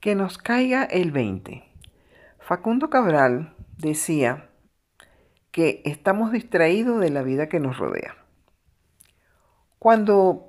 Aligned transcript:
Que 0.00 0.14
nos 0.14 0.38
caiga 0.38 0.84
el 0.84 1.10
20. 1.10 1.62
Facundo 2.38 2.88
Cabral 2.88 3.54
decía 3.76 4.48
que 5.50 5.82
estamos 5.84 6.32
distraídos 6.32 7.00
de 7.00 7.10
la 7.10 7.20
vida 7.20 7.50
que 7.50 7.60
nos 7.60 7.76
rodea. 7.76 8.16
Cuando 9.78 10.46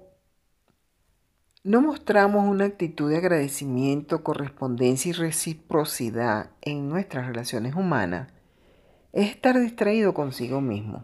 no 1.65 1.81
mostramos 1.81 2.47
una 2.47 2.63
actitud 2.63 3.09
de 3.09 3.17
agradecimiento, 3.17 4.23
correspondencia 4.23 5.09
y 5.09 5.13
reciprocidad 5.13 6.51
en 6.61 6.87
nuestras 6.87 7.27
relaciones 7.27 7.75
humanas, 7.75 8.31
es 9.11 9.31
estar 9.31 9.59
distraído 9.59 10.13
consigo 10.13 10.61
mismo, 10.61 11.03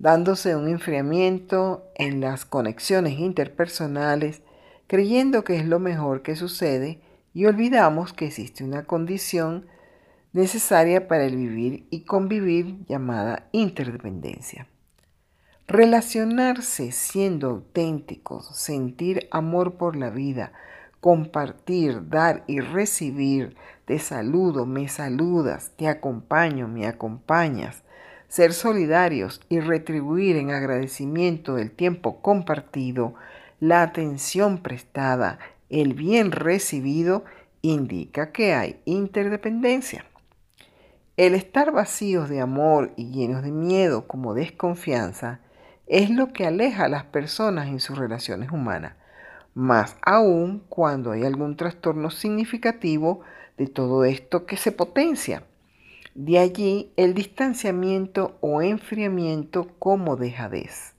dándose 0.00 0.56
un 0.56 0.68
enfriamiento 0.68 1.84
en 1.94 2.20
las 2.20 2.44
conexiones 2.44 3.20
interpersonales, 3.20 4.42
creyendo 4.88 5.44
que 5.44 5.54
es 5.54 5.64
lo 5.64 5.78
mejor 5.78 6.22
que 6.22 6.34
sucede 6.34 7.00
y 7.34 7.46
olvidamos 7.46 8.12
que 8.12 8.26
existe 8.26 8.64
una 8.64 8.84
condición 8.84 9.66
necesaria 10.32 11.08
para 11.08 11.24
el 11.24 11.36
vivir 11.36 11.86
y 11.90 12.04
convivir 12.04 12.84
llamada 12.86 13.48
interdependencia. 13.52 14.66
Relacionarse 15.66 16.90
siendo 16.92 17.50
auténticos, 17.50 18.56
sentir 18.56 19.28
amor 19.30 19.74
por 19.74 19.96
la 19.96 20.10
vida, 20.10 20.52
compartir, 21.00 22.08
dar 22.08 22.44
y 22.46 22.60
recibir, 22.60 23.56
te 23.84 23.98
saludo, 23.98 24.66
me 24.66 24.88
saludas, 24.88 25.72
te 25.76 25.88
acompaño, 25.88 26.68
me 26.68 26.86
acompañas, 26.86 27.82
ser 28.28 28.52
solidarios 28.52 29.40
y 29.48 29.60
retribuir 29.60 30.36
en 30.36 30.50
agradecimiento 30.50 31.58
el 31.58 31.70
tiempo 31.70 32.20
compartido, 32.20 33.14
la 33.60 33.82
atención 33.82 34.58
prestada, 34.58 35.38
el 35.70 35.94
bien 35.94 36.32
recibido 36.32 37.24
indica 37.62 38.32
que 38.32 38.52
hay 38.52 38.80
interdependencia. 38.84 40.04
El 41.16 41.34
estar 41.34 41.70
vacíos 41.72 42.28
de 42.28 42.40
amor 42.40 42.92
y 42.96 43.10
llenos 43.10 43.42
de 43.42 43.52
miedo 43.52 44.06
como 44.06 44.34
desconfianza 44.34 45.40
es 45.86 46.10
lo 46.10 46.32
que 46.32 46.46
aleja 46.46 46.84
a 46.84 46.88
las 46.88 47.04
personas 47.04 47.68
en 47.68 47.80
sus 47.80 47.98
relaciones 47.98 48.50
humanas, 48.50 48.94
más 49.54 49.96
aún 50.02 50.62
cuando 50.68 51.12
hay 51.12 51.24
algún 51.24 51.56
trastorno 51.56 52.10
significativo 52.10 53.20
de 53.58 53.66
todo 53.66 54.04
esto 54.04 54.46
que 54.46 54.56
se 54.56 54.72
potencia. 54.72 55.42
De 56.14 56.38
allí 56.38 56.92
el 56.96 57.14
distanciamiento 57.14 58.38
o 58.40 58.62
enfriamiento 58.62 59.68
como 59.78 60.16
dejadez. 60.16 60.94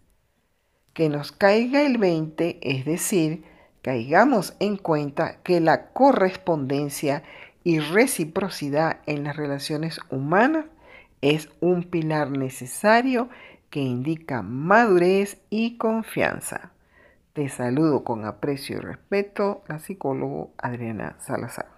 Que 0.93 1.09
nos 1.09 1.31
caiga 1.31 1.81
el 1.81 1.97
20, 1.97 2.59
es 2.61 2.85
decir, 2.85 3.43
caigamos 3.81 4.55
en 4.59 4.77
cuenta 4.77 5.37
que 5.43 5.59
la 5.59 5.87
correspondencia 5.87 7.23
y 7.63 7.79
reciprocidad 7.79 8.99
en 9.05 9.23
las 9.23 9.35
relaciones 9.35 9.99
humanas 10.09 10.65
es 11.21 11.49
un 11.59 11.83
pilar 11.83 12.31
necesario 12.31 13.29
que 13.69 13.79
indica 13.79 14.41
madurez 14.41 15.39
y 15.49 15.77
confianza. 15.77 16.71
Te 17.33 17.47
saludo 17.47 18.03
con 18.03 18.25
aprecio 18.25 18.77
y 18.77 18.81
respeto, 18.81 19.63
la 19.67 19.79
psicóloga 19.79 20.49
Adriana 20.57 21.15
Salazar. 21.19 21.70